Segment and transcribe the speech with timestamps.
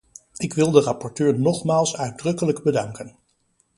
[0.37, 3.15] Ik wil de rapporteur nogmaals uitdrukkelijk bedanken.